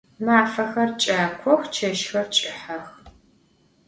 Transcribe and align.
Mafexer 0.25 0.89
ç'akox, 1.01 1.61
çeşxer 1.75 2.27
ç'ıhex. 2.35 2.85